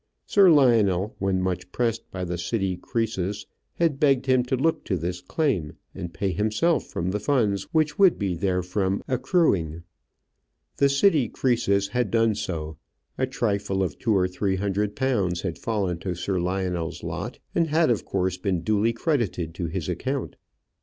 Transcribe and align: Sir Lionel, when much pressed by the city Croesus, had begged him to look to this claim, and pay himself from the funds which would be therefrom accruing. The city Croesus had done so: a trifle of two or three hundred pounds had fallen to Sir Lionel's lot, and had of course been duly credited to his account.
Sir 0.25 0.49
Lionel, 0.49 1.15
when 1.19 1.39
much 1.43 1.71
pressed 1.71 2.09
by 2.09 2.25
the 2.25 2.35
city 2.39 2.75
Croesus, 2.75 3.45
had 3.75 3.99
begged 3.99 4.25
him 4.25 4.41
to 4.45 4.55
look 4.55 4.83
to 4.85 4.97
this 4.97 5.21
claim, 5.21 5.73
and 5.93 6.11
pay 6.11 6.31
himself 6.31 6.85
from 6.87 7.11
the 7.11 7.19
funds 7.19 7.65
which 7.71 7.99
would 7.99 8.17
be 8.17 8.33
therefrom 8.35 9.03
accruing. 9.07 9.83
The 10.77 10.89
city 10.89 11.29
Croesus 11.29 11.89
had 11.89 12.09
done 12.09 12.33
so: 12.33 12.77
a 13.19 13.27
trifle 13.27 13.83
of 13.83 13.99
two 13.99 14.17
or 14.17 14.27
three 14.27 14.55
hundred 14.55 14.95
pounds 14.95 15.41
had 15.41 15.59
fallen 15.59 15.99
to 15.99 16.15
Sir 16.15 16.39
Lionel's 16.39 17.03
lot, 17.03 17.37
and 17.53 17.67
had 17.67 17.91
of 17.91 18.03
course 18.03 18.37
been 18.37 18.61
duly 18.61 18.93
credited 18.93 19.53
to 19.53 19.67
his 19.67 19.87
account. 19.87 20.35